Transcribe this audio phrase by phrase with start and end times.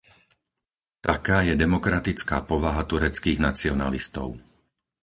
[1.09, 4.27] Taká je demokratická povaha tureckých nacionalistov!